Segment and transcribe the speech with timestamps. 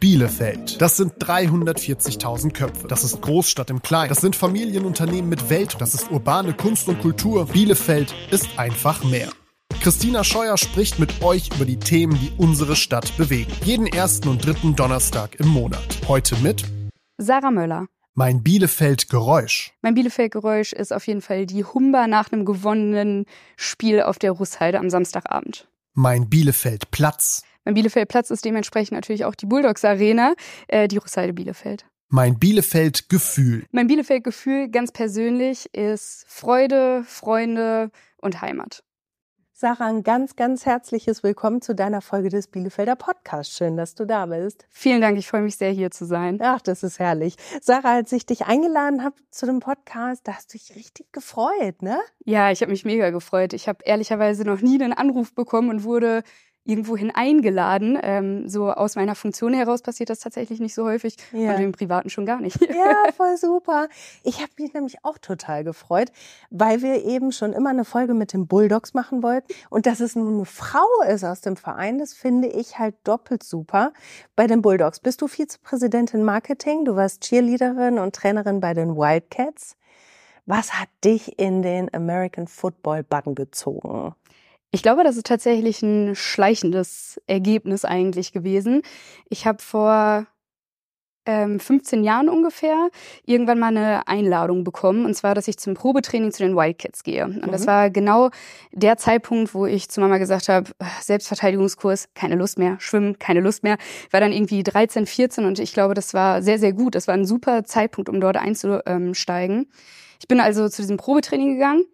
[0.00, 0.80] Bielefeld.
[0.80, 2.86] Das sind 340.000 Köpfe.
[2.86, 4.10] Das ist Großstadt im Kleinen.
[4.10, 5.74] Das sind Familienunternehmen mit Welt.
[5.80, 7.46] Das ist urbane Kunst und Kultur.
[7.46, 9.28] Bielefeld ist einfach mehr.
[9.80, 13.50] Christina Scheuer spricht mit euch über die Themen, die unsere Stadt bewegen.
[13.64, 15.98] Jeden ersten und dritten Donnerstag im Monat.
[16.06, 16.64] Heute mit
[17.16, 17.86] Sarah Möller.
[18.14, 19.72] Mein Bielefeld-Geräusch.
[19.82, 23.26] Mein Bielefeld-Geräusch ist auf jeden Fall die Humba nach einem gewonnenen
[23.56, 25.66] Spiel auf der Russheide am Samstagabend.
[25.94, 27.42] Mein Bielefeld-Platz.
[27.68, 30.32] Mein Bielefeld-Platz ist dementsprechend natürlich auch die Bulldogs Arena,
[30.68, 31.84] äh, die Russheide Bielefeld.
[32.08, 33.66] Mein Bielefeld-Gefühl.
[33.72, 37.90] Mein Bielefeld-Gefühl ganz persönlich ist Freude, Freunde
[38.22, 38.84] und Heimat.
[39.52, 43.56] Sarah, ein ganz, ganz herzliches Willkommen zu deiner Folge des Bielefelder Podcasts.
[43.56, 44.66] Schön, dass du da bist.
[44.70, 46.38] Vielen Dank, ich freue mich sehr, hier zu sein.
[46.40, 47.34] Ach, das ist herrlich.
[47.60, 51.82] Sarah, als ich dich eingeladen habe zu dem Podcast, da hast du dich richtig gefreut,
[51.82, 51.98] ne?
[52.24, 53.52] Ja, ich habe mich mega gefreut.
[53.52, 56.22] Ich habe ehrlicherweise noch nie einen Anruf bekommen und wurde
[56.68, 57.98] irgendwohin eingeladen.
[58.02, 61.54] Ähm, so aus meiner Funktion heraus passiert das tatsächlich nicht so häufig ja.
[61.54, 62.60] und im Privaten schon gar nicht.
[62.60, 63.88] Ja, voll super.
[64.22, 66.12] Ich habe mich nämlich auch total gefreut,
[66.50, 69.52] weil wir eben schon immer eine Folge mit den Bulldogs machen wollten.
[69.70, 73.42] Und dass es nun eine Frau ist aus dem Verein, das finde ich halt doppelt
[73.42, 73.94] super.
[74.36, 79.76] Bei den Bulldogs bist du Vizepräsidentin Marketing, du warst Cheerleaderin und Trainerin bei den Wildcats.
[80.44, 84.14] Was hat dich in den American Football Button gezogen?
[84.70, 88.82] Ich glaube, das ist tatsächlich ein schleichendes Ergebnis eigentlich gewesen.
[89.30, 90.26] Ich habe vor
[91.24, 92.90] ähm, 15 Jahren ungefähr
[93.24, 95.06] irgendwann mal eine Einladung bekommen.
[95.06, 97.24] Und zwar, dass ich zum Probetraining zu den Wildcats gehe.
[97.24, 97.50] Und mhm.
[97.50, 98.28] das war genau
[98.72, 103.62] der Zeitpunkt, wo ich zu Mama gesagt habe, Selbstverteidigungskurs, keine Lust mehr, Schwimmen, keine Lust
[103.62, 103.78] mehr.
[104.10, 106.94] war dann irgendwie 13, 14 und ich glaube, das war sehr, sehr gut.
[106.94, 109.70] Das war ein super Zeitpunkt, um dort einzusteigen.
[110.20, 111.84] Ich bin also zu diesem Probetraining gegangen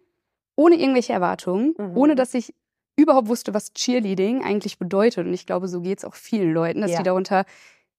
[0.55, 1.97] ohne irgendwelche Erwartungen, mhm.
[1.97, 2.53] ohne dass ich
[2.95, 5.25] überhaupt wusste, was Cheerleading eigentlich bedeutet.
[5.25, 6.97] Und ich glaube, so geht es auch vielen Leuten, dass ja.
[6.97, 7.45] die darunter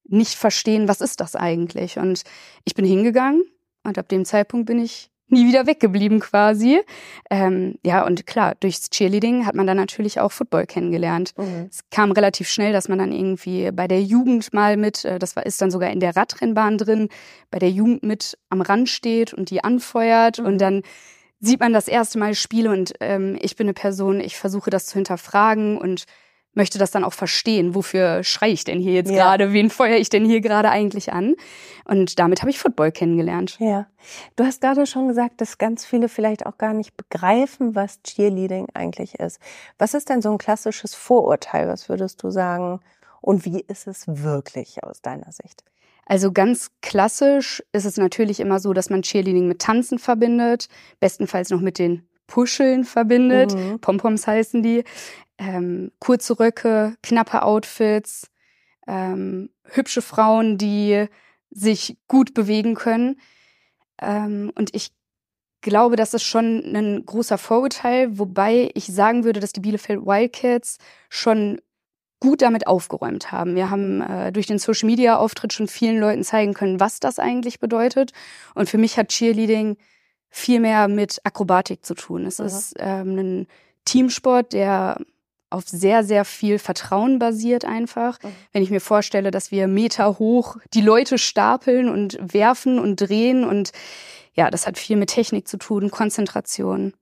[0.04, 1.98] nicht verstehen, was ist das eigentlich.
[1.98, 2.22] Und
[2.64, 3.44] ich bin hingegangen
[3.84, 6.80] und ab dem Zeitpunkt bin ich nie wieder weggeblieben quasi.
[7.30, 11.34] Ähm, ja, und klar, durchs Cheerleading hat man dann natürlich auch Football kennengelernt.
[11.36, 11.66] Mhm.
[11.68, 15.34] Es kam relativ schnell, dass man dann irgendwie bei der Jugend mal mit, äh, das
[15.34, 17.08] war, ist dann sogar in der Radrennbahn drin,
[17.50, 20.46] bei der Jugend mit am Rand steht und die anfeuert mhm.
[20.46, 20.82] und dann
[21.40, 24.86] sieht man das erste Mal Spiele und ähm, ich bin eine Person, ich versuche das
[24.86, 26.06] zu hinterfragen und
[26.56, 27.74] möchte das dann auch verstehen.
[27.74, 29.16] Wofür schreie ich denn hier jetzt ja.
[29.16, 29.52] gerade?
[29.52, 31.34] Wen feuere ich denn hier gerade eigentlich an?
[31.84, 33.56] Und damit habe ich Football kennengelernt.
[33.60, 33.86] Ja.
[34.34, 38.68] Du hast gerade schon gesagt, dass ganz viele vielleicht auch gar nicht begreifen, was Cheerleading
[38.72, 39.38] eigentlich ist.
[39.78, 41.68] Was ist denn so ein klassisches Vorurteil?
[41.68, 42.80] Was würdest du sagen?
[43.20, 45.62] Und wie ist es wirklich aus deiner Sicht?
[46.06, 50.68] Also ganz klassisch ist es natürlich immer so, dass man Cheerleading mit Tanzen verbindet,
[51.00, 53.54] bestenfalls noch mit den Puscheln verbindet.
[53.54, 53.80] Mhm.
[53.80, 54.84] Pompoms heißen die.
[55.38, 58.30] Ähm, kurze Röcke, knappe Outfits,
[58.86, 61.06] ähm, hübsche Frauen, die
[61.50, 63.20] sich gut bewegen können.
[64.00, 64.92] Ähm, und ich
[65.60, 70.78] glaube, das ist schon ein großer Vorurteil, wobei ich sagen würde, dass die Bielefeld Wildcats
[71.10, 71.60] schon
[72.20, 73.54] gut damit aufgeräumt haben.
[73.54, 77.18] Wir haben äh, durch den Social Media Auftritt schon vielen Leuten zeigen können, was das
[77.18, 78.12] eigentlich bedeutet.
[78.54, 79.76] Und für mich hat Cheerleading
[80.30, 82.26] viel mehr mit Akrobatik zu tun.
[82.26, 82.46] Es mhm.
[82.46, 83.46] ist ähm, ein
[83.84, 84.98] Teamsport, der
[85.50, 88.22] auf sehr, sehr viel Vertrauen basiert einfach.
[88.22, 88.28] Mhm.
[88.52, 93.44] Wenn ich mir vorstelle, dass wir Meter hoch die Leute stapeln und werfen und drehen
[93.44, 93.72] und
[94.34, 96.92] ja, das hat viel mit Technik zu tun, Konzentration.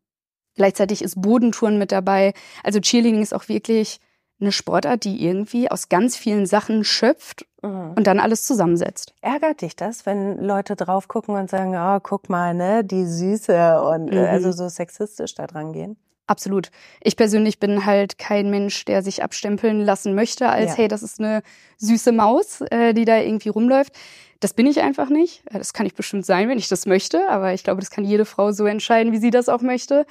[0.55, 2.33] Gleichzeitig ist Bodentouren mit dabei.
[2.63, 3.99] Also Cheerleading ist auch wirklich
[4.41, 7.93] eine Sportart, die irgendwie aus ganz vielen Sachen schöpft mhm.
[7.97, 9.15] und dann alles zusammensetzt.
[9.21, 13.83] Ärgert dich das, wenn Leute drauf gucken und sagen, oh, guck mal, ne, die Süße
[13.83, 14.29] und äh, mhm.
[14.29, 15.97] also so sexistisch da dran gehen?
[16.27, 16.71] Absolut.
[17.03, 20.79] Ich persönlich bin halt kein Mensch, der sich abstempeln lassen möchte, als ja.
[20.79, 21.43] hey, das ist eine
[21.77, 23.93] süße Maus, äh, die da irgendwie rumläuft.
[24.41, 25.43] Das bin ich einfach nicht.
[25.51, 28.05] Äh, das kann ich bestimmt sein, wenn ich das möchte, aber ich glaube, das kann
[28.05, 30.07] jede Frau so entscheiden, wie sie das auch möchte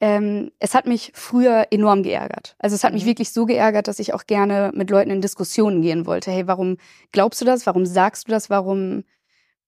[0.00, 2.56] ähm, es hat mich früher enorm geärgert.
[2.58, 3.08] Also es hat mich mhm.
[3.08, 6.30] wirklich so geärgert, dass ich auch gerne mit Leuten in Diskussionen gehen wollte.
[6.30, 6.78] Hey, warum
[7.12, 7.66] glaubst du das?
[7.66, 8.48] Warum sagst du das?
[8.48, 9.04] Warum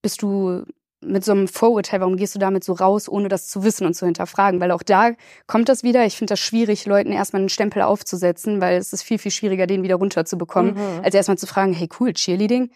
[0.01, 0.65] bist du
[1.05, 3.95] mit so einem Vorurteil, warum gehst du damit so raus, ohne das zu wissen und
[3.95, 4.61] zu hinterfragen?
[4.61, 5.13] Weil auch da
[5.47, 6.05] kommt das wieder.
[6.07, 9.67] Ich finde das schwierig, Leuten erstmal einen Stempel aufzusetzen, weil es ist viel, viel schwieriger,
[9.67, 11.05] den wieder runterzubekommen, mhm.
[11.05, 12.71] als erstmal zu fragen, hey cool, Cheerleading,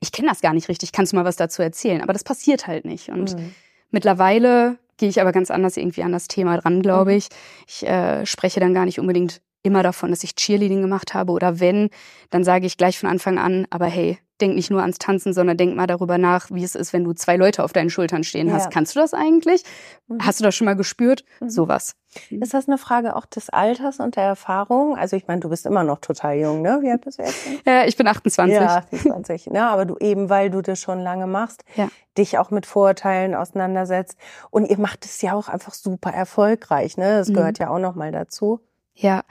[0.00, 2.02] ich kenne das gar nicht richtig, kannst du mal was dazu erzählen?
[2.02, 3.08] Aber das passiert halt nicht.
[3.08, 3.54] Und mhm.
[3.90, 7.16] mittlerweile gehe ich aber ganz anders irgendwie an das Thema dran, glaube mhm.
[7.18, 7.28] ich.
[7.66, 11.58] Ich äh, spreche dann gar nicht unbedingt immer davon, dass ich Cheerleading gemacht habe oder
[11.58, 11.90] wenn,
[12.30, 15.56] dann sage ich gleich von Anfang an, aber hey, denk nicht nur ans Tanzen, sondern
[15.56, 18.52] denk mal darüber nach, wie es ist, wenn du zwei Leute auf deinen Schultern stehen
[18.52, 18.64] hast.
[18.64, 18.70] Ja.
[18.70, 19.62] Kannst du das eigentlich?
[20.08, 20.18] Mhm.
[20.26, 21.24] Hast du das schon mal gespürt?
[21.40, 21.50] Mhm.
[21.50, 21.94] Sowas.
[22.30, 24.96] Ist das eine Frage auch des Alters und der Erfahrung?
[24.96, 26.78] Also ich meine, du bist immer noch total jung, ne?
[26.82, 27.36] Wie alt bist du jetzt?
[27.66, 28.54] Ja, ich bin 28.
[28.54, 29.46] Ja, 28.
[29.48, 29.66] Ne?
[29.66, 31.88] Aber du eben, weil du das schon lange machst, Ja.
[32.16, 34.16] dich auch mit Vorurteilen auseinandersetzt.
[34.50, 37.18] Und ihr macht es ja auch einfach super erfolgreich, ne?
[37.18, 37.34] Das Mhm.
[37.34, 38.60] gehört ja auch noch mal dazu.
[38.96, 39.22] Ja,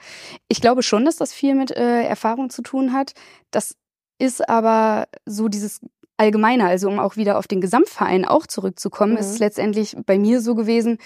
[0.48, 3.14] ich glaube schon, dass das viel mit äh, Erfahrung zu tun hat.
[3.50, 3.76] Das
[4.24, 5.80] ist aber so dieses
[6.16, 9.18] Allgemeine, also um auch wieder auf den Gesamtverein auch zurückzukommen, Mhm.
[9.18, 10.98] ist es letztendlich bei mir so gewesen,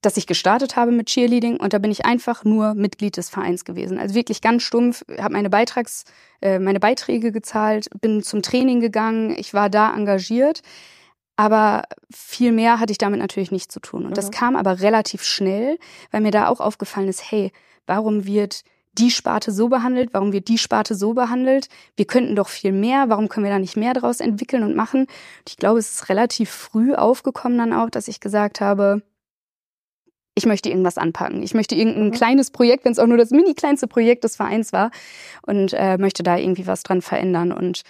[0.00, 3.64] dass ich gestartet habe mit Cheerleading und da bin ich einfach nur Mitglied des Vereins
[3.64, 3.98] gewesen.
[4.00, 6.04] Also wirklich ganz stumpf, habe meine Beitrags,
[6.40, 10.62] äh, meine Beiträge gezahlt, bin zum Training gegangen, ich war da engagiert,
[11.36, 14.04] aber viel mehr hatte ich damit natürlich nicht zu tun.
[14.04, 14.30] Und das Mhm.
[14.32, 15.78] kam aber relativ schnell,
[16.10, 17.52] weil mir da auch aufgefallen ist, hey,
[17.86, 18.62] warum wird
[18.98, 21.68] die Sparte so behandelt, warum wird die Sparte so behandelt?
[21.96, 25.02] Wir könnten doch viel mehr, warum können wir da nicht mehr daraus entwickeln und machen?
[25.02, 29.02] Und ich glaube, es ist relativ früh aufgekommen dann auch, dass ich gesagt habe,
[30.34, 31.42] ich möchte irgendwas anpacken.
[31.42, 32.12] Ich möchte irgendein Mhm.
[32.12, 34.90] kleines Projekt, wenn es auch nur das mini kleinste Projekt des Vereins war,
[35.46, 37.52] und äh, möchte da irgendwie was dran verändern.
[37.52, 37.82] Und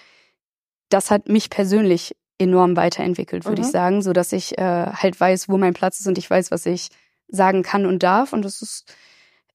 [0.89, 3.67] das hat mich persönlich enorm weiterentwickelt, würde Mhm.
[3.67, 6.51] ich sagen, so dass ich äh, halt weiß, wo mein Platz ist und ich weiß,
[6.51, 6.89] was ich
[7.29, 8.33] sagen kann und darf.
[8.33, 8.93] Und das ist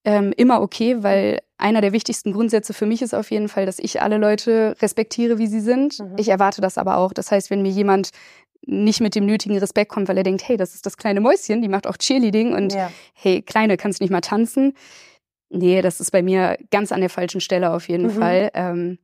[0.04, 3.78] ähm, immer okay, weil einer der wichtigsten Grundsätze für mich ist auf jeden Fall, dass
[3.78, 5.98] ich alle Leute respektiere, wie sie sind.
[5.98, 6.14] Mhm.
[6.16, 7.12] Ich erwarte das aber auch.
[7.12, 8.10] Das heißt, wenn mir jemand
[8.64, 11.62] nicht mit dem nötigen Respekt kommt, weil er denkt, hey, das ist das kleine Mäuschen,
[11.62, 12.92] die macht auch Cheerleading und ja.
[13.14, 14.74] hey, Kleine, kannst nicht mal tanzen?
[15.50, 18.10] Nee, das ist bei mir ganz an der falschen Stelle auf jeden Mhm.
[18.10, 18.50] Fall.
[18.54, 18.98] Ähm,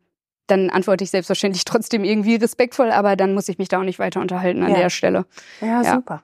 [0.46, 3.98] dann antworte ich selbstverständlich trotzdem irgendwie respektvoll, aber dann muss ich mich da auch nicht
[3.98, 4.76] weiter unterhalten an Ja.
[4.78, 5.24] der Stelle.
[5.60, 5.94] ja, Ja.
[5.94, 6.22] super.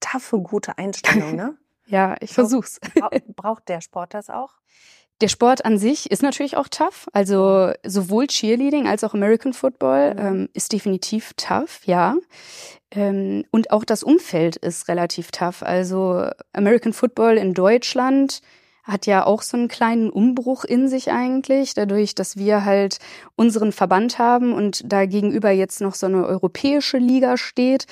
[0.00, 1.56] Taffe, gute Einstellung, ne?
[1.86, 2.80] Ja, ich versuch's.
[2.94, 4.54] Bra braucht der Sport das auch?
[5.20, 7.06] Der Sport an sich ist natürlich auch tough.
[7.12, 12.16] Also sowohl Cheerleading als auch American Football ähm, ist definitiv tough, ja.
[12.90, 15.62] Ähm, und auch das Umfeld ist relativ tough.
[15.62, 18.40] Also American Football in Deutschland
[18.82, 22.98] hat ja auch so einen kleinen Umbruch in sich eigentlich, dadurch, dass wir halt
[23.34, 27.86] unseren Verband haben und da gegenüber jetzt noch so eine europäische Liga steht,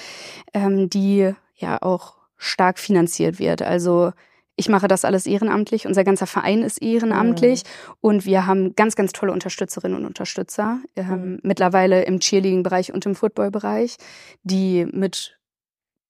[0.52, 3.62] ähm, die ja auch stark finanziert wird.
[3.62, 4.12] Also
[4.56, 7.62] ich mache das alles ehrenamtlich, unser ganzer Verein ist ehrenamtlich
[8.00, 11.38] und wir haben ganz, ganz tolle Unterstützerinnen und Unterstützer, ähm, Mhm.
[11.42, 13.96] mittlerweile im Cheerleading-Bereich und im Football-Bereich,
[14.42, 15.38] die mit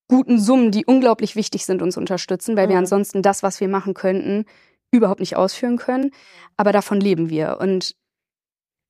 [0.08, 2.80] guten Summen, die unglaublich wichtig sind, uns unterstützen, weil wir Mhm.
[2.80, 4.44] ansonsten das, was wir machen könnten,
[4.90, 6.10] überhaupt nicht ausführen können.
[6.56, 7.58] Aber davon leben wir.
[7.60, 7.94] Und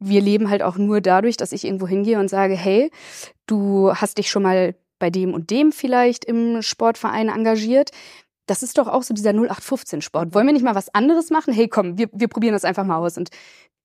[0.00, 2.90] wir leben halt auch nur dadurch, dass ich irgendwo hingehe und sage, hey,
[3.46, 7.90] du hast dich schon mal bei dem und dem vielleicht im Sportverein engagiert.
[8.46, 10.32] Das ist doch auch so dieser 0815-Sport.
[10.32, 11.52] Wollen wir nicht mal was anderes machen?
[11.52, 13.18] Hey, komm, wir, wir probieren das einfach mal aus.
[13.18, 13.30] Und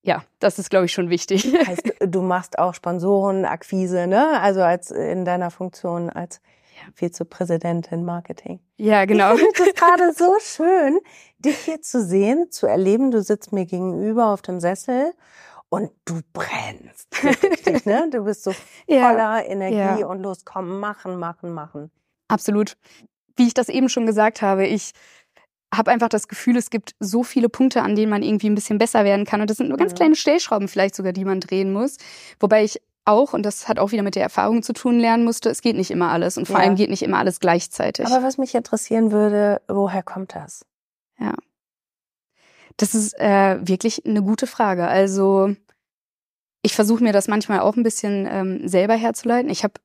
[0.03, 1.51] ja, das ist, glaube ich, schon wichtig.
[1.67, 4.39] Heißt, du machst auch Sponsorenakquise, ne?
[4.39, 6.39] Also als in deiner Funktion als
[6.93, 8.59] Vizepräsidentin Marketing.
[8.77, 9.33] ja, genau.
[9.33, 10.99] Ich finde es gerade so schön,
[11.39, 13.09] dich hier zu sehen, zu erleben.
[13.09, 15.13] Du sitzt mir gegenüber auf dem Sessel
[15.69, 17.07] und du brennst.
[17.23, 18.09] Richtig, ne?
[18.11, 18.51] Du bist so
[18.87, 20.05] Ja, voller Energie ja.
[20.07, 21.91] und los, komm, machen, machen, machen.
[22.29, 22.77] absolut.
[23.35, 24.91] Wie ich das eben schon gesagt habe, ich
[25.73, 28.77] habe einfach das Gefühl, es gibt so viele Punkte, an denen man irgendwie ein bisschen
[28.77, 29.41] besser werden kann.
[29.41, 29.97] Und das sind nur ganz Mhm.
[29.97, 31.97] kleine Stellschrauben vielleicht sogar, die man drehen muss.
[32.39, 35.49] Wobei ich auch, und das hat auch wieder mit der Erfahrung zu tun, lernen musste,
[35.49, 36.37] es geht nicht immer alles.
[36.37, 36.63] Und vor Ja.
[36.63, 38.05] allem geht nicht immer alles gleichzeitig.
[38.07, 40.65] Aber was mich interessieren würde, woher kommt das?
[42.77, 44.87] Das ist äh, wirklich eine gute Frage.
[44.87, 45.55] Also
[46.61, 49.49] ich versuche mir das manchmal auch ein bisschen ähm, selber herzuleiten.
[49.49, 49.75] Ich habe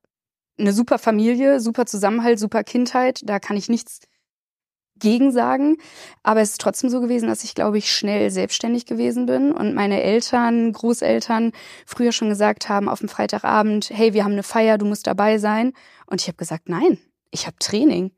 [0.58, 3.20] eine super Familie, super Zusammenhalt, super Kindheit.
[3.24, 4.00] Da kann ich nichts
[4.98, 5.76] gegen sagen.
[6.22, 9.74] Aber es ist trotzdem so gewesen, dass ich, glaube ich, schnell selbstständig gewesen bin und
[9.74, 11.52] meine Eltern, Großeltern
[11.86, 15.38] früher schon gesagt haben auf dem Freitagabend, hey, wir haben eine Feier, du musst dabei
[15.38, 15.72] sein.
[16.06, 16.98] Und ich habe gesagt, nein,
[17.30, 18.12] ich habe Training.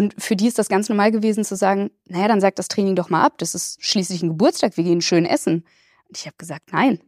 [0.00, 2.96] Und für die ist das ganz normal gewesen zu sagen, naja, dann sag das Training
[2.96, 3.34] doch mal ab.
[3.36, 5.66] Das ist schließlich ein Geburtstag, wir gehen schön essen.
[6.08, 7.00] Und ich habe gesagt, nein,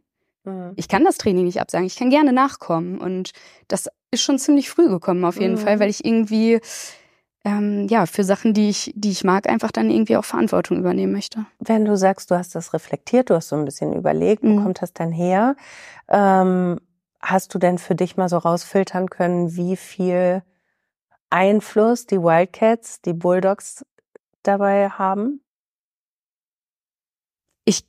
[0.45, 0.73] Mhm.
[0.75, 2.99] ich kann das Training nicht absagen, ich kann gerne nachkommen.
[2.99, 3.31] Und
[3.67, 5.57] das ist schon ziemlich früh gekommen auf jeden Mhm.
[5.57, 6.59] Fall, weil ich irgendwie
[7.45, 11.13] ähm, ja für Sachen, die ich, die ich mag, einfach dann irgendwie auch Verantwortung übernehmen
[11.13, 11.45] möchte.
[11.59, 14.63] Wenn du sagst, du hast das reflektiert, du hast so ein bisschen überlegt, wo Mhm.
[14.63, 15.55] kommt das denn her?
[16.09, 16.79] Ähm,
[17.21, 20.43] hast du denn für dich mal so rausfiltern können, wie viel
[21.33, 23.83] Einfluss die Wildcats, die Bulldogs
[24.43, 25.41] dabei haben?
[27.65, 27.85] Ich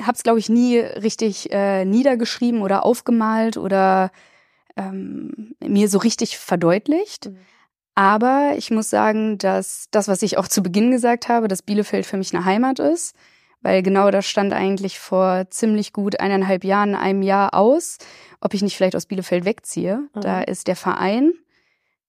[0.00, 4.12] habe es, glaube ich, nie richtig äh, niedergeschrieben oder aufgemalt oder
[4.76, 7.30] ähm, mir so richtig verdeutlicht.
[7.30, 7.38] Mhm.
[7.96, 12.06] Aber ich muss sagen, dass das, was ich auch zu Beginn gesagt habe, dass Bielefeld
[12.06, 13.14] für mich eine Heimat ist,
[13.60, 17.98] weil genau das stand eigentlich vor ziemlich gut eineinhalb Jahren, einem Jahr aus,
[18.40, 20.08] ob ich nicht vielleicht aus Bielefeld wegziehe.
[20.14, 20.20] Mhm.
[20.20, 21.34] Da ist der Verein,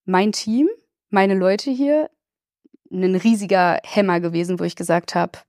[0.06, 0.70] mein Team,
[1.10, 2.10] meine Leute hier,
[2.92, 5.40] ein riesiger Hämmer gewesen, wo ich gesagt habe,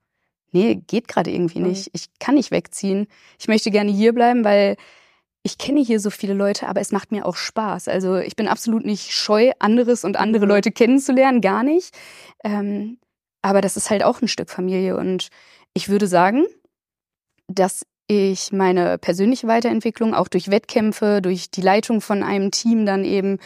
[0.52, 1.68] nee, geht gerade irgendwie mhm.
[1.68, 1.90] nicht.
[1.92, 3.06] Ich kann nicht wegziehen.
[3.38, 4.76] Ich möchte gerne hier bleiben, weil
[5.42, 7.88] ich kenne hier so viele Leute, aber es macht mir auch Spaß.
[7.88, 10.50] Also ich bin absolut nicht scheu, anderes und andere mhm.
[10.50, 11.94] Leute kennenzulernen, gar nicht.
[12.42, 12.98] Ähm,
[13.42, 14.96] aber das ist halt auch ein Stück Familie.
[14.96, 15.28] Und
[15.72, 16.46] ich würde sagen,
[17.46, 23.04] dass ich meine persönliche Weiterentwicklung auch durch Wettkämpfe, durch die Leitung von einem Team dann
[23.04, 23.38] eben,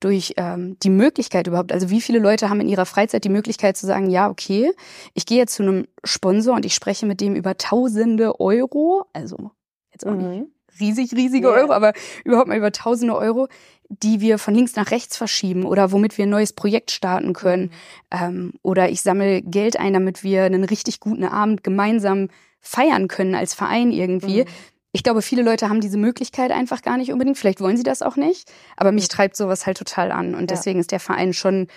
[0.00, 3.76] durch ähm, die Möglichkeit überhaupt, also wie viele Leute haben in ihrer Freizeit die Möglichkeit
[3.76, 4.72] zu sagen, ja, okay,
[5.14, 9.52] ich gehe jetzt zu einem Sponsor und ich spreche mit dem über tausende Euro, also
[9.92, 10.30] jetzt auch mhm.
[10.30, 10.46] nicht
[10.80, 11.56] riesig, riesige yeah.
[11.56, 11.92] Euro, aber
[12.24, 13.48] überhaupt mal über tausende Euro,
[13.88, 17.64] die wir von links nach rechts verschieben oder womit wir ein neues Projekt starten können.
[17.64, 17.70] Mhm.
[18.10, 22.28] Ähm, oder ich sammle Geld ein, damit wir einen richtig guten Abend gemeinsam
[22.60, 24.42] feiern können als Verein irgendwie.
[24.42, 24.48] Mhm.
[24.92, 27.38] Ich glaube, viele Leute haben diese Möglichkeit einfach gar nicht unbedingt.
[27.38, 28.50] Vielleicht wollen sie das auch nicht.
[28.76, 30.34] Aber mich treibt sowas halt total an.
[30.34, 30.46] Und ja.
[30.46, 31.68] deswegen ist der Verein schon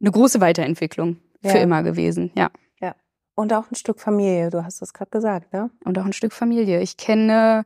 [0.00, 1.50] eine große Weiterentwicklung ja.
[1.50, 2.30] für immer gewesen.
[2.36, 2.50] Ja.
[2.80, 2.94] Ja.
[3.34, 4.50] Und auch ein Stück Familie.
[4.50, 5.70] Du hast das gerade gesagt, ne?
[5.84, 6.80] Und auch ein Stück Familie.
[6.80, 7.64] Ich kenne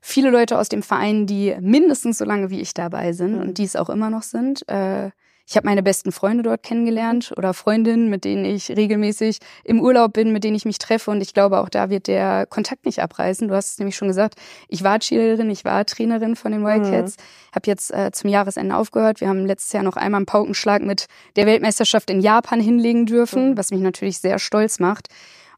[0.00, 3.40] viele Leute aus dem Verein, die mindestens so lange wie ich dabei sind mhm.
[3.40, 4.66] und die es auch immer noch sind.
[4.68, 5.10] Äh,
[5.48, 10.12] ich habe meine besten Freunde dort kennengelernt oder Freundinnen, mit denen ich regelmäßig im Urlaub
[10.12, 11.10] bin, mit denen ich mich treffe.
[11.10, 13.48] Und ich glaube, auch da wird der Kontakt nicht abreißen.
[13.48, 14.34] Du hast es nämlich schon gesagt,
[14.68, 17.54] ich war Cheerleaderin, ich war Trainerin von den Wildcats, mhm.
[17.54, 19.22] habe jetzt äh, zum Jahresende aufgehört.
[19.22, 23.52] Wir haben letztes Jahr noch einmal einen Paukenschlag mit der Weltmeisterschaft in Japan hinlegen dürfen,
[23.52, 23.56] mhm.
[23.56, 25.08] was mich natürlich sehr stolz macht.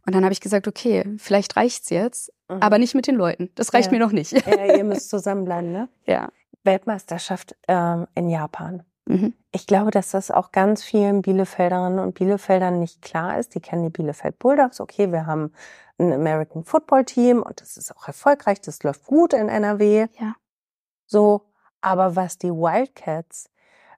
[0.06, 2.59] Und dann habe ich gesagt, okay, vielleicht reicht's jetzt, mhm.
[2.61, 3.50] aber nicht mit den Leuten.
[3.56, 3.99] Das reicht ja.
[3.99, 4.32] mir noch nicht.
[4.47, 5.88] Ja, ihr müsst zusammenbleiben, ne?
[6.06, 6.28] Ja.
[6.62, 8.85] Weltmeisterschaft ähm, in Japan.
[9.11, 9.35] Mhm.
[9.50, 13.57] Ich glaube, dass das auch ganz vielen Bielefelderinnen und Bielefeldern nicht klar ist.
[13.57, 14.81] Die kennen die Bielefeld Bulldogs.
[14.81, 15.52] Okay, wir haben
[15.99, 18.61] ein American Football Team und das ist auch erfolgreich.
[18.61, 20.07] Das läuft gut in NRW.
[20.19, 20.37] Ja.
[21.07, 21.43] So.
[21.81, 23.50] Aber was die Wildcats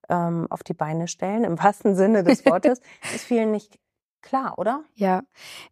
[0.08, 2.80] ähm, auf die Beine stellen, im wahrsten Sinne des Wortes,
[3.14, 3.78] ist vielen nicht
[4.22, 4.84] klar, oder?
[4.94, 5.22] Ja.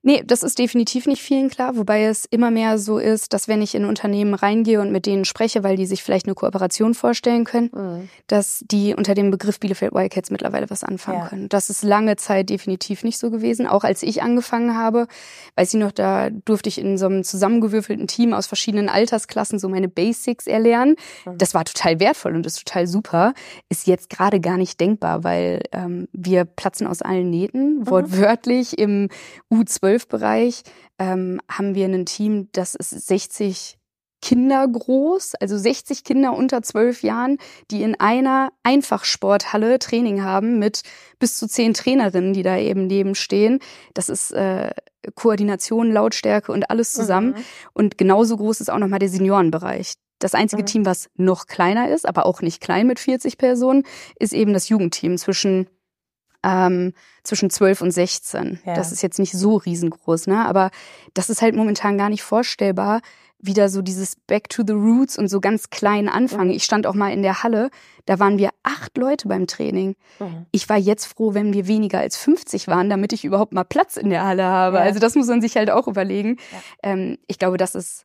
[0.03, 3.63] Nee, das ist definitiv nicht vielen klar, wobei es immer mehr so ist, dass wenn
[3.63, 7.45] ich in Unternehmen reingehe und mit denen spreche, weil die sich vielleicht eine Kooperation vorstellen
[7.45, 8.09] können, mhm.
[8.27, 11.29] dass die unter dem Begriff Bielefeld Wildcats mittlerweile was anfangen ja.
[11.29, 11.49] können.
[11.49, 13.67] Das ist lange Zeit definitiv nicht so gewesen.
[13.67, 15.07] Auch als ich angefangen habe,
[15.57, 19.69] weiß ich noch, da durfte ich in so einem zusammengewürfelten Team aus verschiedenen Altersklassen so
[19.69, 20.97] meine Basics erlernen.
[21.25, 21.39] Mhm.
[21.39, 23.35] Das war total wertvoll und ist total super.
[23.69, 27.87] Ist jetzt gerade gar nicht denkbar, weil ähm, wir platzen aus allen Nähten, mhm.
[28.41, 29.09] Sportlich im
[29.53, 30.63] U12-Bereich
[30.99, 33.77] ähm, haben wir ein Team, das ist 60
[34.23, 37.39] Kinder groß, also 60 Kinder unter 12 Jahren,
[37.71, 40.83] die in einer Einfachsporthalle Training haben mit
[41.19, 43.61] bis zu zehn Trainerinnen, die da eben nebenstehen.
[43.95, 44.73] Das ist äh,
[45.15, 47.31] Koordination, Lautstärke und alles zusammen.
[47.31, 47.45] Mhm.
[47.73, 49.95] Und genauso groß ist auch nochmal der Seniorenbereich.
[50.19, 50.67] Das einzige mhm.
[50.67, 53.85] Team, was noch kleiner ist, aber auch nicht klein mit 40 Personen,
[54.19, 55.67] ist eben das Jugendteam zwischen
[56.43, 56.93] ähm,
[57.23, 58.61] zwischen 12 und 16.
[58.65, 58.75] Ja.
[58.75, 60.47] Das ist jetzt nicht so riesengroß, ne?
[60.47, 60.71] Aber
[61.15, 63.01] das ist halt momentan gar nicht vorstellbar,
[63.43, 66.49] wieder so dieses Back to the Roots und so ganz klein anfangen.
[66.49, 66.57] Mhm.
[66.57, 67.71] Ich stand auch mal in der Halle,
[68.07, 69.97] da waren wir acht Leute beim Training.
[70.19, 70.47] Mhm.
[70.51, 73.97] Ich war jetzt froh, wenn wir weniger als 50 waren, damit ich überhaupt mal Platz
[73.97, 74.77] in der Halle habe.
[74.77, 74.83] Ja.
[74.83, 76.37] Also das muss man sich halt auch überlegen.
[76.53, 76.91] Ja.
[76.91, 78.05] Ähm, ich glaube, das ist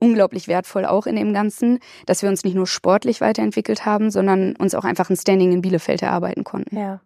[0.00, 4.54] unglaublich wertvoll auch in dem Ganzen, dass wir uns nicht nur sportlich weiterentwickelt haben, sondern
[4.56, 6.76] uns auch einfach ein Standing in Bielefeld erarbeiten konnten.
[6.76, 7.00] Ja.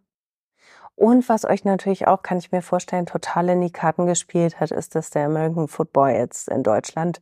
[1.03, 4.71] Und was euch natürlich auch, kann ich mir vorstellen, total in die Karten gespielt hat,
[4.71, 7.21] ist, dass der American Football jetzt in Deutschland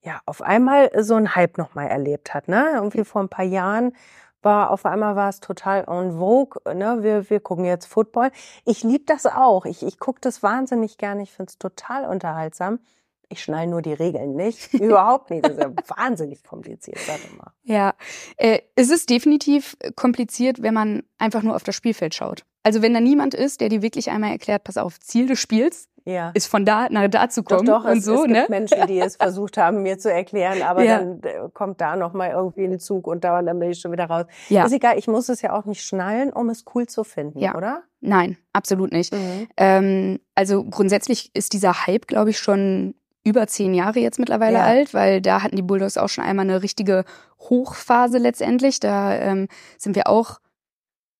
[0.00, 2.48] ja auf einmal so einen Hype nochmal erlebt hat.
[2.48, 2.70] Ne?
[2.72, 3.94] Irgendwie vor ein paar Jahren
[4.40, 6.74] war auf einmal war es total en vogue.
[6.74, 7.02] Ne?
[7.02, 8.30] Wir, wir gucken jetzt Football.
[8.64, 9.66] Ich liebe das auch.
[9.66, 11.22] Ich, ich gucke das wahnsinnig gerne.
[11.22, 12.80] Ich finde es total unterhaltsam.
[13.28, 14.72] Ich schnall nur die Regeln nicht.
[14.72, 15.44] Überhaupt nicht.
[15.44, 17.52] Das ist ja wahnsinnig kompliziert, sag mal.
[17.62, 17.92] Ja,
[18.38, 22.46] äh, es ist definitiv kompliziert, wenn man einfach nur auf das Spielfeld schaut.
[22.68, 25.88] Also wenn da niemand ist, der dir wirklich einmal erklärt, pass auf, Ziel des Spiels
[26.04, 26.32] ja.
[26.34, 28.24] ist von da nach da zu kommen doch, doch, und es, so.
[28.24, 28.34] Es ne?
[28.40, 30.98] gibt Menschen, die es versucht haben, mir zu erklären, aber ja.
[30.98, 33.90] dann äh, kommt da noch mal irgendwie ein Zug und dauernd dann bin ich schon
[33.90, 34.26] wieder raus.
[34.50, 34.66] Ja.
[34.66, 37.54] Ist egal, ich muss es ja auch nicht schnallen, um es cool zu finden, ja.
[37.56, 37.84] oder?
[38.02, 39.14] Nein, absolut nicht.
[39.14, 39.48] Mhm.
[39.56, 44.64] Ähm, also grundsätzlich ist dieser Hype, glaube ich, schon über zehn Jahre jetzt mittlerweile ja.
[44.64, 47.06] alt, weil da hatten die Bulldogs auch schon einmal eine richtige
[47.40, 48.78] Hochphase letztendlich.
[48.78, 49.48] Da ähm,
[49.78, 50.38] sind wir auch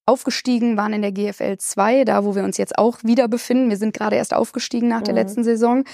[0.08, 3.70] aufgestiegen, waren in der GFL 2, da wo wir uns jetzt auch wieder befinden.
[3.70, 5.18] Wir sind gerade erst aufgestiegen nach der mhm.
[5.18, 5.84] letzten Saison.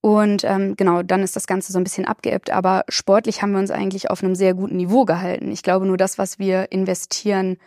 [0.00, 2.50] Und ähm, genau, dann ist das Ganze so ein bisschen abgeebbt.
[2.50, 5.52] Aber sportlich haben wir uns eigentlich auf einem sehr guten Niveau gehalten.
[5.52, 7.58] Ich glaube nur das, was wir investieren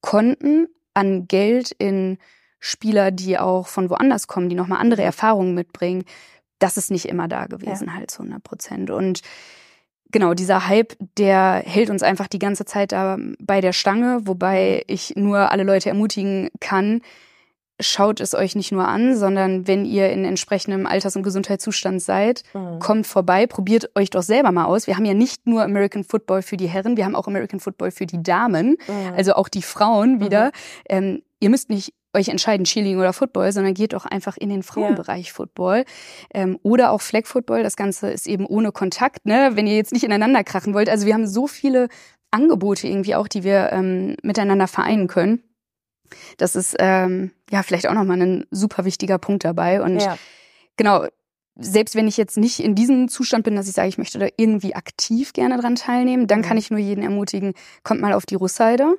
[0.00, 2.18] konnten an Geld in
[2.58, 5.02] Spieler, die auch von woanders kommen, die nochmal andere.
[5.02, 6.04] Erfahrungen mitbringen,
[6.60, 7.94] das ist nicht immer da gewesen, ja.
[7.94, 8.90] halt zu 100 Prozent.
[8.90, 9.22] Und
[10.12, 14.84] genau, dieser Hype, der hält uns einfach die ganze Zeit da bei der Stange, wobei
[14.86, 17.00] ich nur alle Leute ermutigen kann,
[17.80, 22.42] schaut es euch nicht nur an, sondern wenn ihr in entsprechendem Alters- und Gesundheitszustand seid,
[22.54, 22.78] mhm.
[22.78, 24.86] kommt vorbei, probiert euch doch selber mal aus.
[24.86, 27.90] Wir haben ja nicht nur American Football für die Herren, wir haben auch American Football
[27.90, 29.14] für die Damen, mhm.
[29.16, 30.46] also auch die Frauen wieder.
[30.46, 30.52] Mhm.
[30.88, 34.62] Ähm, ihr müsst nicht euch entscheiden, Cheerleading oder Football, sondern geht doch einfach in den
[34.62, 35.32] Frauenbereich ja.
[35.32, 35.84] Football
[36.34, 37.62] ähm, oder auch Flag Football.
[37.62, 39.52] Das Ganze ist eben ohne Kontakt, ne?
[39.54, 40.88] wenn ihr jetzt nicht ineinander krachen wollt.
[40.88, 41.88] Also wir haben so viele
[42.30, 45.42] Angebote irgendwie auch, die wir ähm, miteinander vereinen können.
[46.36, 49.82] Das ist ähm, ja vielleicht auch nochmal ein super wichtiger Punkt dabei.
[49.82, 50.18] Und ja.
[50.76, 51.06] genau,
[51.56, 54.26] selbst wenn ich jetzt nicht in diesem Zustand bin, dass ich sage, ich möchte da
[54.36, 58.34] irgendwie aktiv gerne dran teilnehmen, dann kann ich nur jeden ermutigen, kommt mal auf die
[58.34, 58.96] Russseide.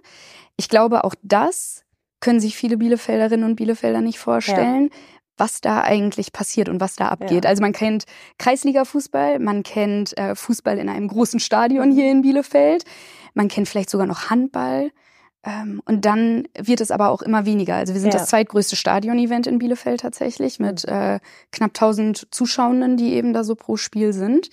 [0.56, 1.84] Ich glaube, auch das
[2.24, 4.90] können sich viele Bielefelderinnen und Bielefelder nicht vorstellen.
[4.92, 4.98] Ja.
[5.36, 7.44] was da eigentlich passiert und was da abgeht.
[7.44, 7.50] Ja.
[7.50, 8.04] Also man kennt
[8.38, 12.86] Kreisliga-Fußball, man kennt äh, Fußball in einem großen Stadion hier in Bielefeld,
[13.34, 14.92] man kennt vielleicht sogar noch Handball.
[15.44, 17.76] Ähm, und dann wird es aber auch immer weniger.
[17.76, 18.20] Also wir sind ja.
[18.20, 20.94] das zweitgrößte Stadion-Event in Bielefeld tatsächlich mit mhm.
[20.94, 21.20] äh,
[21.52, 24.50] knapp 1000 Zuschauenden, die eben da so pro Spiel sind.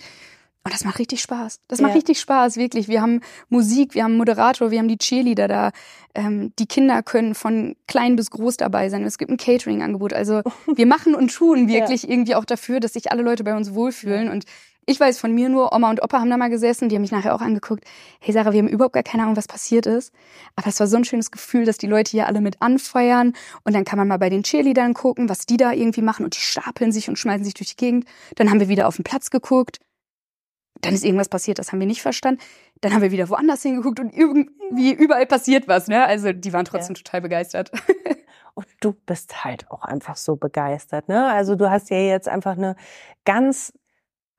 [0.63, 1.59] Und das macht richtig Spaß.
[1.67, 1.95] Das macht ja.
[1.95, 2.87] richtig Spaß, wirklich.
[2.87, 5.71] Wir haben Musik, wir haben Moderator, wir haben die Cheerleader da.
[6.13, 9.03] Ähm, die Kinder können von klein bis groß dabei sein.
[9.03, 10.13] Es gibt ein Catering-Angebot.
[10.13, 10.41] Also
[10.75, 12.09] wir machen und tun wirklich ja.
[12.09, 14.29] irgendwie auch dafür, dass sich alle Leute bei uns wohlfühlen.
[14.29, 14.45] Und
[14.85, 17.11] ich weiß von mir nur, Oma und Opa haben da mal gesessen, die haben mich
[17.11, 17.83] nachher auch angeguckt.
[18.19, 20.13] Hey Sarah, wir haben überhaupt gar keine Ahnung, was passiert ist.
[20.55, 23.33] Aber es war so ein schönes Gefühl, dass die Leute hier alle mit anfeuern.
[23.63, 26.23] Und dann kann man mal bei den Cheerleadern gucken, was die da irgendwie machen.
[26.23, 28.05] Und die stapeln sich und schmeißen sich durch die Gegend.
[28.35, 29.79] Dann haben wir wieder auf den Platz geguckt.
[30.79, 32.41] Dann ist irgendwas passiert, das haben wir nicht verstanden.
[32.79, 35.87] Dann haben wir wieder woanders hingeguckt und irgendwie überall passiert was.
[35.87, 36.03] Ne?
[36.05, 37.01] Also die waren trotzdem ja.
[37.03, 37.71] total begeistert.
[38.53, 41.07] Und du bist halt auch einfach so begeistert.
[41.07, 41.31] Ne?
[41.31, 42.75] Also du hast ja jetzt einfach eine
[43.23, 43.71] ganz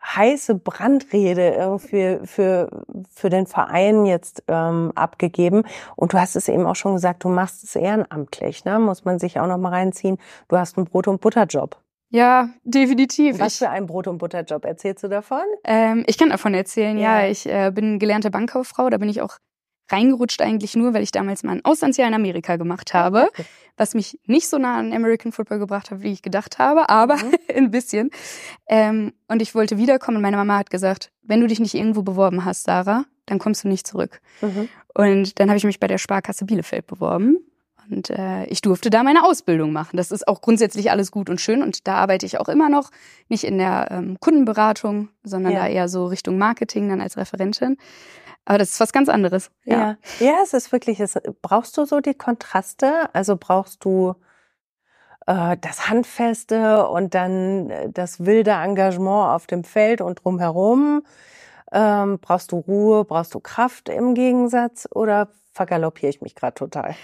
[0.04, 5.62] heiße Brandrede irgendwie für, für den Verein jetzt ähm, abgegeben.
[5.96, 8.78] Und du hast es eben auch schon gesagt, du machst es ehrenamtlich, ne?
[8.78, 10.18] Muss man sich auch noch mal reinziehen.
[10.48, 11.80] Du hast einen Brot- und Butterjob.
[12.12, 13.38] Ja, definitiv.
[13.38, 15.44] Was für ein Brot- und Butterjob erzählst du davon?
[15.64, 17.22] Ähm, ich kann davon erzählen, ja.
[17.22, 19.38] ja ich äh, bin gelernte Bankkauffrau, da bin ich auch
[19.90, 23.44] reingerutscht eigentlich nur, weil ich damals mal ein Auslandsjahr in Amerika gemacht habe, okay.
[23.78, 27.16] was mich nicht so nah an American Football gebracht hat, wie ich gedacht habe, aber
[27.16, 27.34] mhm.
[27.56, 28.10] ein bisschen.
[28.68, 32.02] Ähm, und ich wollte wiederkommen und meine Mama hat gesagt, wenn du dich nicht irgendwo
[32.02, 34.20] beworben hast, Sarah, dann kommst du nicht zurück.
[34.42, 34.68] Mhm.
[34.94, 37.38] Und dann habe ich mich bei der Sparkasse Bielefeld beworben.
[37.92, 39.96] Und äh, ich durfte da meine Ausbildung machen.
[39.96, 41.62] Das ist auch grundsätzlich alles gut und schön.
[41.62, 42.90] Und da arbeite ich auch immer noch,
[43.28, 45.60] nicht in der ähm, Kundenberatung, sondern ja.
[45.60, 47.76] da eher so Richtung Marketing dann als Referentin.
[48.44, 49.50] Aber das ist was ganz anderes.
[49.64, 53.14] Ja, ja, ja es ist wirklich, es, brauchst du so die Kontraste?
[53.14, 54.14] Also brauchst du
[55.26, 61.02] äh, das Handfeste und dann äh, das wilde Engagement auf dem Feld und drumherum?
[61.70, 66.94] Ähm, brauchst du Ruhe, brauchst du Kraft im Gegensatz oder vergaloppiere ich mich gerade total?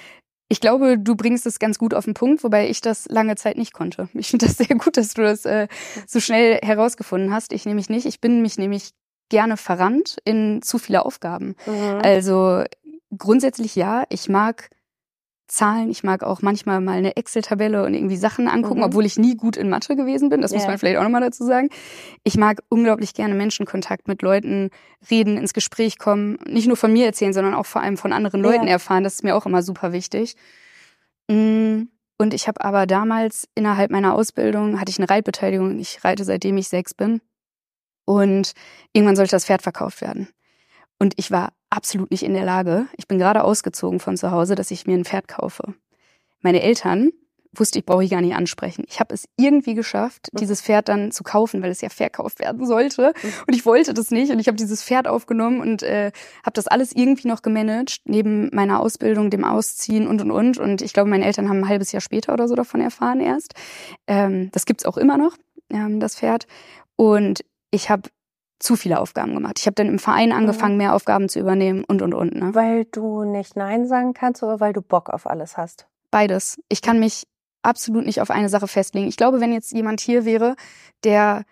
[0.49, 3.59] Ich glaube, du bringst es ganz gut auf den Punkt, wobei ich das lange Zeit
[3.59, 4.09] nicht konnte.
[4.15, 5.69] Ich finde das sehr gut, dass du das äh,
[6.07, 7.53] so schnell herausgefunden hast.
[7.53, 8.07] Ich nämlich nicht.
[8.07, 8.91] Ich bin mich nämlich
[9.29, 11.55] gerne verrannt in zu viele Aufgaben.
[11.67, 12.01] Mhm.
[12.03, 12.65] Also
[13.17, 14.71] grundsätzlich ja, ich mag
[15.49, 18.87] Zahlen, ich mag auch manchmal mal eine Excel-Tabelle und irgendwie Sachen angucken, mhm.
[18.87, 20.61] obwohl ich nie gut in Mathe gewesen bin, das yeah.
[20.61, 21.71] muss man vielleicht auch nochmal dazu sagen.
[22.23, 24.71] Ich mag unglaublich gerne Menschenkontakt mit Leuten,
[25.11, 28.43] reden, ins Gespräch kommen, nicht nur von mir erzählen, sondern auch vor allem von anderen
[28.43, 28.73] Leuten yeah.
[28.73, 30.37] erfahren, das ist mir auch immer super wichtig.
[31.29, 31.85] Mm,
[32.19, 36.57] und ich habe aber damals innerhalb meiner Ausbildung, hatte ich eine Reitbeteiligung, ich reite seitdem
[36.59, 37.21] ich sechs bin
[38.05, 38.53] und
[38.93, 40.29] irgendwann sollte das Pferd verkauft werden.
[40.99, 44.55] Und ich war absolut nicht in der Lage, ich bin gerade ausgezogen von zu Hause,
[44.55, 45.75] dass ich mir ein Pferd kaufe.
[46.41, 47.11] Meine Eltern
[47.55, 48.85] wusste ich, brauche ich gar nicht ansprechen.
[48.89, 50.39] Ich habe es irgendwie geschafft, mhm.
[50.39, 53.13] dieses Pferd dann zu kaufen, weil es ja verkauft werden sollte.
[53.23, 53.33] Mhm.
[53.47, 54.31] Und ich wollte das nicht.
[54.31, 56.13] Und ich habe dieses Pferd aufgenommen und äh,
[56.45, 60.59] habe das alles irgendwie noch gemanagt, neben meiner Ausbildung, dem Ausziehen und und und.
[60.59, 63.55] Und ich glaube, meine Eltern haben ein halbes Jahr später oder so davon erfahren erst.
[64.07, 65.37] Ähm, das gibt's auch immer noch,
[65.71, 66.47] ähm, das Pferd.
[66.97, 68.09] Und ich habe
[68.59, 69.59] zu viele Aufgaben gemacht.
[69.59, 70.79] Ich habe dann im Verein angefangen, mhm.
[70.79, 72.35] mehr Aufgaben zu übernehmen und und und.
[72.35, 72.55] Ne?
[72.55, 75.87] Weil du nicht Nein sagen kannst oder weil du Bock auf alles hast?
[76.11, 76.59] Beides.
[76.69, 77.25] Ich kann mich
[77.63, 79.09] absolut nicht auf eine Sache festlegen.
[79.09, 80.57] Ich glaube, wenn jetzt jemand hier wäre,
[81.05, 81.45] der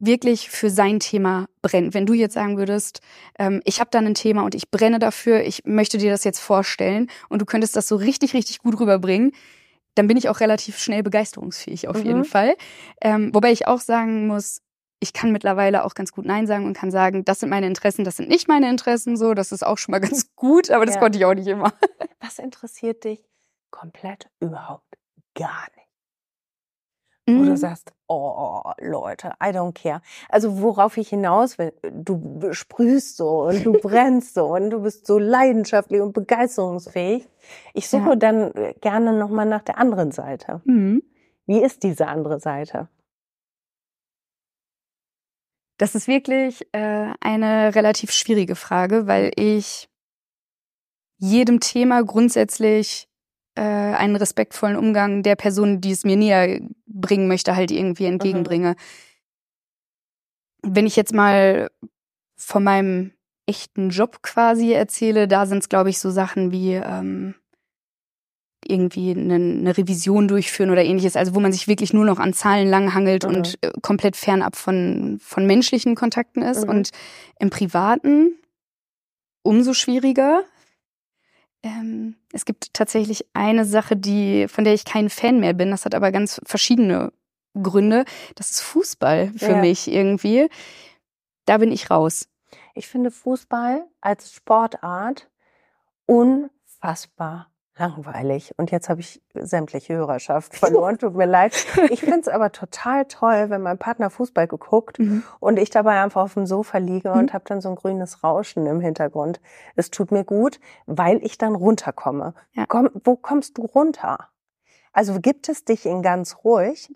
[0.00, 1.92] wirklich für sein Thema brennt.
[1.92, 3.00] Wenn du jetzt sagen würdest,
[3.38, 6.38] ähm, ich habe da ein Thema und ich brenne dafür, ich möchte dir das jetzt
[6.38, 9.32] vorstellen und du könntest das so richtig, richtig gut rüberbringen,
[9.96, 12.06] dann bin ich auch relativ schnell begeisterungsfähig auf mhm.
[12.06, 12.56] jeden Fall.
[13.00, 14.60] Ähm, wobei ich auch sagen muss,
[15.00, 18.04] ich kann mittlerweile auch ganz gut Nein sagen und kann sagen, das sind meine Interessen,
[18.04, 20.96] das sind nicht meine Interessen, so, das ist auch schon mal ganz gut, aber das
[20.96, 21.00] ja.
[21.00, 21.72] konnte ich auch nicht immer.
[22.20, 23.20] Was interessiert dich
[23.70, 24.96] komplett überhaupt
[25.34, 25.88] gar nicht?
[27.30, 27.56] wo du Mhm.
[27.58, 30.00] sagst, oh Leute, I don't care.
[30.30, 35.06] Also worauf ich hinaus will, du sprühst so und du brennst so und du bist
[35.06, 37.28] so leidenschaftlich und begeisterungsfähig.
[37.74, 38.16] Ich suche Ja.
[38.16, 40.62] dann gerne nochmal nach der anderen Seite.
[40.64, 41.02] Mhm.
[41.44, 42.88] Wie ist diese andere Seite?
[45.78, 49.88] Das ist wirklich äh, eine relativ schwierige Frage, weil ich
[51.18, 53.08] jedem Thema grundsätzlich
[53.54, 58.74] äh, einen respektvollen Umgang der Person, die es mir näher bringen möchte, halt irgendwie entgegenbringe.
[60.62, 61.70] Wenn ich jetzt mal
[62.36, 63.12] von meinem
[63.46, 67.34] echten Job quasi erzähle, da sind es, glaube ich, so Sachen wie ähm,
[68.68, 72.32] irgendwie eine, eine Revision durchführen oder ähnliches, also wo man sich wirklich nur noch an
[72.32, 73.34] Zahlen langhangelt Mhm.
[73.34, 76.64] und äh, komplett fernab von, von menschlichen Kontakten ist.
[76.64, 76.70] Mhm.
[76.70, 76.90] Und
[77.38, 78.36] im Privaten
[79.42, 80.42] umso schwieriger.
[81.62, 85.70] Ähm, es gibt tatsächlich eine Sache, die, von der ich kein Fan mehr bin.
[85.70, 87.12] Das hat aber ganz verschiedene
[87.60, 88.04] Gründe.
[88.36, 89.60] Das ist Fußball für Ja.
[89.60, 90.48] mich irgendwie.
[91.46, 92.28] Da bin ich raus.
[92.74, 95.28] Ich finde Fußball als Sportart
[96.06, 97.47] unfassbar
[97.78, 98.52] langweilig.
[98.56, 100.98] Und jetzt habe ich sämtliche Hörerschaft verloren.
[100.98, 101.54] Tut mir leid.
[101.90, 104.98] Ich finde es aber total toll, wenn mein Partner Fußball geguckt
[105.40, 107.18] und ich dabei einfach auf dem Sofa liege Mhm.
[107.18, 109.40] und habe dann so ein grünes Rauschen im Hintergrund.
[109.76, 112.34] Es tut mir gut, weil ich dann runterkomme.
[112.52, 112.64] Ja.
[112.66, 114.28] Komm, wo kommst du runter?
[114.92, 116.92] Also gibt es dich in ganz ruhig?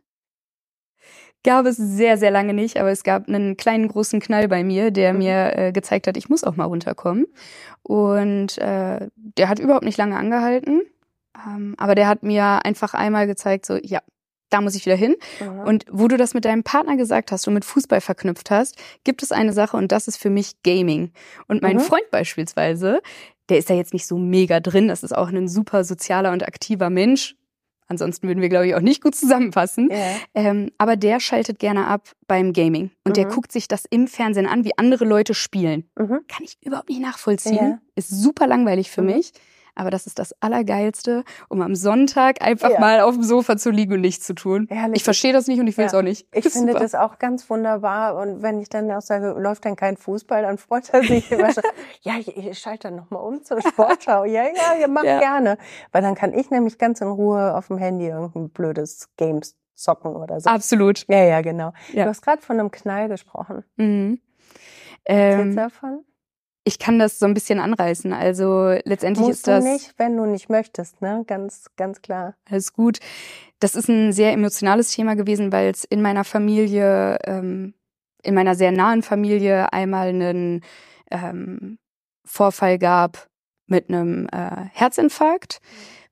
[1.44, 4.90] Gab es sehr, sehr lange nicht, aber es gab einen kleinen großen Knall bei mir,
[4.92, 5.18] der Mhm.
[5.18, 7.26] mir äh, gezeigt hat, ich muss auch mal runterkommen.
[7.82, 10.82] Und äh, der hat überhaupt nicht lange angehalten,
[11.46, 14.00] ähm, aber der hat mir einfach einmal gezeigt, so, ja,
[14.50, 15.16] da muss ich wieder hin.
[15.40, 15.60] Mhm.
[15.60, 19.22] Und wo du das mit deinem Partner gesagt hast und mit Fußball verknüpft hast, gibt
[19.22, 21.10] es eine Sache und das ist für mich Gaming.
[21.48, 21.80] Und mein Mhm.
[21.80, 23.00] Freund beispielsweise,
[23.48, 26.46] der ist da jetzt nicht so mega drin, das ist auch ein super sozialer und
[26.46, 27.34] aktiver Mensch.
[27.88, 29.90] Ansonsten würden wir, glaube ich, auch nicht gut zusammenpassen.
[29.90, 29.96] ja.
[30.34, 32.90] Ähm, aber der schaltet gerne ab beim Gaming.
[33.04, 33.30] Und der Mhm.
[33.30, 35.84] guckt sich das im Fernsehen an, wie andere Leute spielen.
[35.98, 36.20] Mhm.
[36.28, 37.54] Kann ich überhaupt nicht nachvollziehen.
[37.56, 37.78] Ja.
[37.94, 39.08] Ist super langweilig für Mhm.
[39.08, 39.32] mich.
[39.74, 42.80] Aber das ist das Allergeilste, um am Sonntag einfach Ja.
[42.80, 44.66] mal auf dem Sofa zu liegen und nichts zu tun.
[44.70, 44.96] Herrlich.
[44.96, 45.98] Ich verstehe das nicht und ich will es Ja.
[45.98, 46.26] auch nicht.
[46.32, 46.82] Ich Ist finde super.
[46.84, 48.16] das auch ganz wunderbar.
[48.16, 51.52] Und wenn ich dann auch sage, läuft denn kein Fußball, dann freut er sich immer
[51.52, 51.62] schon.
[52.02, 54.24] Ja, ich, ich schalte dann nochmal um zur Sportschau.
[54.24, 55.18] Ja, ja, ihr macht Ja.
[55.20, 55.56] gerne.
[55.92, 60.14] Weil dann kann ich nämlich ganz in Ruhe auf dem Handy irgendein blödes Games zocken
[60.16, 60.50] oder so.
[60.50, 61.04] Absolut.
[61.08, 61.72] Ja, ja, genau.
[61.92, 62.04] Ja.
[62.04, 63.64] Du hast gerade von einem Knall gesprochen.
[63.76, 64.20] Mhm.
[65.04, 66.04] Ähm, davon?
[66.64, 68.12] Ich kann das so ein bisschen anreißen.
[68.12, 71.24] Also letztendlich Musst ist das du nicht, wenn du nicht möchtest, ne?
[71.26, 72.34] Ganz, ganz klar.
[72.48, 72.98] alles gut.
[73.58, 77.74] Das ist ein sehr emotionales Thema gewesen, weil es in meiner Familie, ähm,
[78.22, 80.62] in meiner sehr nahen Familie einmal einen
[81.10, 81.78] ähm,
[82.24, 83.28] Vorfall gab
[83.66, 85.60] mit einem äh, Herzinfarkt,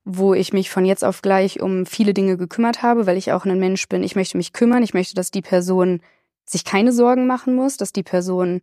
[0.03, 3.45] wo ich mich von jetzt auf gleich um viele Dinge gekümmert habe, weil ich auch
[3.45, 4.03] ein Mensch bin.
[4.03, 4.83] Ich möchte mich kümmern.
[4.83, 6.01] Ich möchte, dass die Person
[6.45, 8.61] sich keine Sorgen machen muss, dass die Person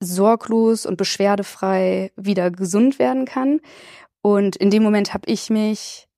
[0.00, 3.60] sorglos und beschwerdefrei wieder gesund werden kann.
[4.22, 6.08] Und in dem Moment habe ich mich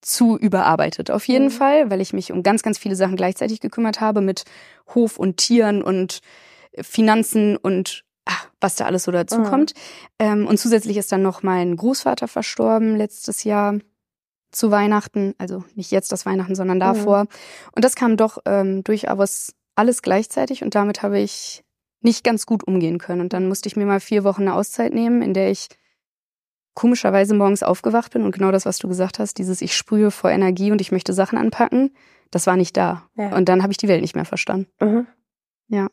[0.00, 1.50] zu überarbeitet, auf jeden Mhm.
[1.50, 4.44] Fall, weil ich mich um ganz, ganz viele Sachen gleichzeitig gekümmert habe mit
[4.94, 6.20] Hof und Tieren und
[6.80, 9.44] Finanzen und ach, was da alles so dazu Mhm.
[9.44, 9.74] kommt.
[10.18, 13.78] Ähm, und zusätzlich ist dann noch mein Großvater verstorben letztes Jahr
[14.52, 17.26] zu Weihnachten, also nicht jetzt das Weihnachten, sondern davor.
[17.74, 21.64] Und das kam doch ähm, durchaus alles gleichzeitig und damit habe ich
[22.00, 23.20] nicht ganz gut umgehen können.
[23.20, 25.68] Und dann musste ich mir mal vier Wochen eine Auszeit nehmen, in der ich
[26.74, 30.30] komischerweise morgens aufgewacht bin und genau das, was du gesagt hast, dieses ich sprühe vor
[30.30, 31.90] Energie und ich möchte Sachen anpacken,
[32.30, 33.02] das war nicht da.
[33.16, 33.34] Ja.
[33.34, 34.68] Und dann habe ich die Welt nicht mehr verstanden.
[34.80, 35.06] Mhm.
[35.68, 35.88] Ja.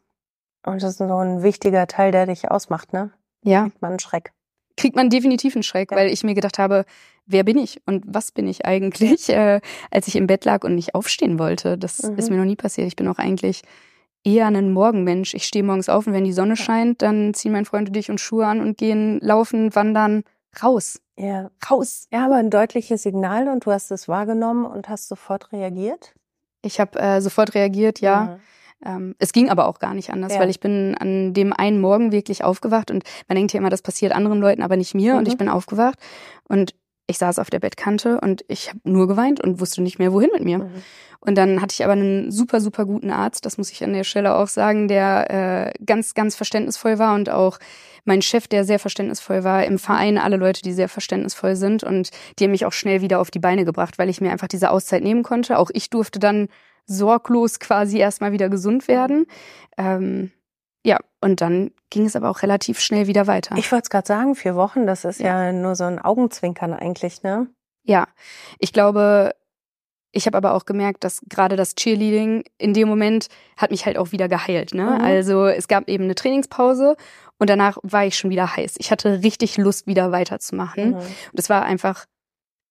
[0.65, 3.11] Und das ist so ein wichtiger Teil, der dich ausmacht, ne?
[3.43, 4.31] Ja, Man Schreck.
[4.77, 5.97] kriegt man definitiv einen Schreck, Ja.
[5.97, 6.85] weil ich mir gedacht habe,
[7.25, 10.75] wer bin ich und was bin ich eigentlich, äh, als ich im Bett lag und
[10.75, 11.77] nicht aufstehen wollte.
[11.79, 12.17] Das Mhm.
[12.17, 12.87] ist mir noch nie passiert.
[12.87, 13.63] Ich bin auch eigentlich
[14.25, 15.33] eher ein Morgenmensch.
[15.33, 18.09] Ich stehe morgens auf und wenn die Sonne scheint, dann ziehen mein Freund und ich
[18.09, 20.23] uns Schuhe an und gehen laufen, wandern,
[20.61, 21.49] raus, Ja.
[21.69, 22.07] raus.
[22.11, 26.13] Ja, aber ein deutliches Signal und du hast es wahrgenommen und hast sofort reagiert.
[26.63, 28.23] Ich habe äh, sofort reagiert, ja.
[28.23, 28.39] Mhm.
[28.85, 30.39] Ähm, es ging aber auch gar nicht anders, Ja.
[30.41, 33.81] weil ich bin an dem einen Morgen wirklich aufgewacht und man denkt ja immer, das
[33.81, 35.15] passiert anderen Leuten, aber nicht mir.
[35.15, 35.27] Und Mhm.
[35.27, 35.97] ich bin aufgewacht
[36.49, 36.73] und
[37.07, 40.29] ich saß auf der Bettkante und ich habe nur geweint und wusste nicht mehr, wohin
[40.33, 40.59] mit mir.
[40.59, 40.83] Mhm.
[41.19, 44.03] Und dann hatte ich aber einen super, super guten Arzt, das muss ich an der
[44.03, 47.57] Stelle auch sagen, der äh, ganz, ganz verständnisvoll war und auch
[48.05, 52.11] mein Chef, der sehr verständnisvoll war, im Verein alle Leute, die sehr verständnisvoll sind und
[52.37, 54.69] die haben mich auch schnell wieder auf die Beine gebracht, weil ich mir einfach diese
[54.69, 55.57] Auszeit nehmen konnte.
[55.57, 56.47] Auch ich durfte dann
[56.85, 59.25] sorglos quasi erstmal wieder gesund werden.
[59.77, 60.31] Ähm,
[60.85, 63.55] ja, und dann ging es aber auch relativ schnell wieder weiter.
[63.57, 65.45] Ich wollte es gerade sagen, vier Wochen, das ist Ja.
[65.45, 65.51] ja.
[65.51, 67.47] nur so ein Augenzwinkern eigentlich, ne?
[67.83, 68.07] Ja,
[68.59, 69.33] ich glaube,
[70.11, 73.97] ich habe aber auch gemerkt, dass gerade das Cheerleading in dem Moment hat mich halt
[73.97, 74.73] auch wieder geheilt.
[74.73, 74.83] Ne?
[74.85, 75.01] Mhm.
[75.03, 76.95] Also es gab eben eine Trainingspause
[77.37, 78.75] und danach war ich schon wieder heiß.
[78.77, 80.91] Ich hatte richtig Lust, wieder weiterzumachen.
[80.91, 80.95] Mhm.
[80.95, 82.05] Und es war einfach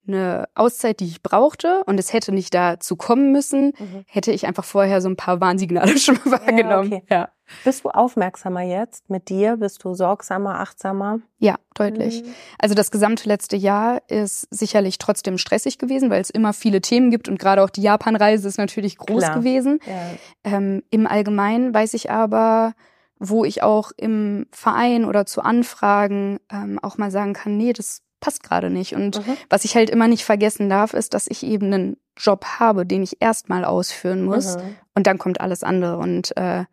[0.07, 4.05] eine Auszeit, die ich brauchte und es hätte nicht dazu kommen müssen, mhm.
[4.07, 6.91] hätte ich einfach vorher so ein paar Warnsignale schon wahrgenommen.
[6.91, 7.07] Ja, okay.
[7.11, 7.29] ja.
[7.63, 9.59] Bist du aufmerksamer jetzt mit dir?
[9.59, 11.21] Bist du sorgsamer, achtsamer?
[11.39, 12.23] Ja, deutlich.
[12.23, 12.35] Mhm.
[12.59, 17.11] Also das gesamte letzte Jahr ist sicherlich trotzdem stressig gewesen, weil es immer viele Themen
[17.11, 19.39] gibt und gerade auch die Japanreise ist natürlich groß Klar.
[19.39, 19.79] gewesen.
[19.87, 20.53] Ja.
[20.53, 22.73] Ähm, Im Allgemeinen weiß ich aber,
[23.19, 28.04] wo ich auch im Verein oder zu Anfragen ähm, auch mal sagen kann, nee, das
[28.25, 28.95] passt gerade nicht.
[28.95, 29.37] Und mhm.
[29.51, 33.03] was ich halt immer nicht vergessen darf, ist, dass ich eben einen Job habe, den
[33.03, 34.57] ich erstmal ausführen muss.
[34.57, 34.77] Mhm.
[34.95, 35.99] Und dann kommt alles andere.
[35.99, 36.65] Und äh,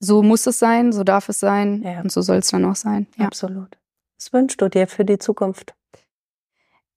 [0.00, 2.00] so muss es sein, so darf es sein ja.
[2.02, 3.06] und so soll es dann auch sein.
[3.16, 3.24] Ja.
[3.24, 3.78] Absolut.
[4.18, 5.74] Was wünschst du dir für die Zukunft?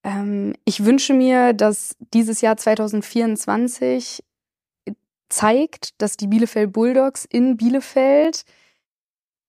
[0.03, 4.25] Ähm, ich wünsche mir, dass dieses Jahr 2024
[5.29, 8.43] zeigt, dass die Bielefeld Bulldogs in Bielefeld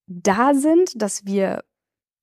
[0.06, 1.64] da sind, dass wir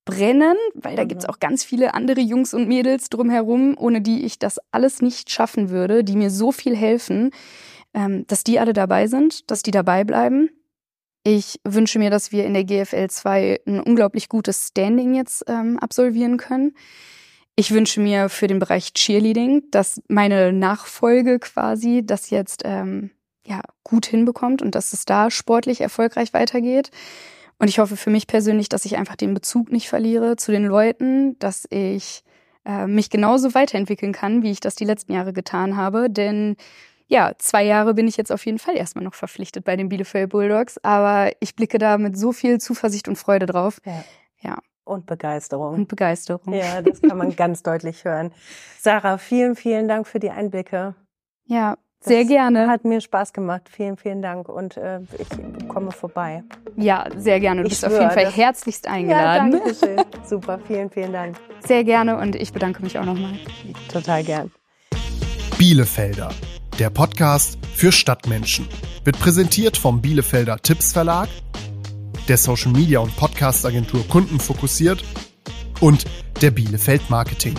[0.04, 1.30] brennen, weil da gibt's mhm.
[1.30, 5.70] auch ganz viele andere Jungs und Mädels drumherum, ohne die ich das alles nicht schaffen
[5.70, 7.30] würde, die mir so viel helfen,
[7.94, 10.50] ähm, dass die alle dabei sind, dass die dabei bleiben.
[11.22, 15.78] Ich wünsche mir, dass wir in der GFL 2 ein unglaublich gutes Standing jetzt ähm,
[15.78, 16.72] absolvieren können.
[17.56, 23.10] Ich wünsche mir für den Bereich Cheerleading, dass meine Nachfolge quasi das jetzt ähm,
[23.46, 26.90] ja gut hinbekommt und dass es da sportlich erfolgreich weitergeht.
[27.60, 30.64] Und ich hoffe für mich persönlich, dass ich einfach den Bezug nicht verliere zu den
[30.64, 32.24] Leuten, dass ich
[32.64, 36.08] äh, mich genauso weiterentwickeln kann, wie ich das die letzten Jahre getan habe.
[36.08, 36.56] Denn
[37.06, 40.30] ja, zwei Jahre bin ich jetzt auf jeden Fall erstmal noch verpflichtet bei den Bielefeld
[40.30, 43.78] Bulldogs, aber ich blicke da mit so viel Zuversicht und Freude drauf.
[43.84, 44.04] Ja.
[44.40, 44.58] ja.
[44.84, 45.74] Und Begeisterung.
[45.74, 46.54] Und Begeisterung.
[46.54, 48.32] Ja, das kann man ganz deutlich hören.
[48.78, 50.94] Sarah, vielen, vielen Dank für die Einblicke.
[51.44, 52.66] Ja, sehr gerne.
[52.66, 53.68] Hat mir Spaß gemacht.
[53.70, 54.48] Vielen, vielen Dank.
[54.48, 56.42] Und äh, ich komme vorbei.
[56.76, 57.62] Ja, sehr gerne.
[57.62, 59.52] Du ich bist schwör, auf jeden Fall herzlichst eingeladen.
[59.52, 60.00] Ja, danke schön.
[60.24, 61.36] Super, vielen, vielen Dank.
[61.60, 63.34] Sehr gerne und ich bedanke mich auch nochmal.
[63.92, 64.50] Total gern.
[65.58, 66.30] Bielefelder,
[66.78, 68.66] der Podcast für Stadtmenschen.
[69.04, 71.28] Wird präsentiert vom Bielefelder Tipps Verlag,
[72.28, 75.04] der Social Media und Podcast Agentur Kunden fokussiert
[75.80, 76.06] und
[76.40, 77.54] der Bielefeld Marketing.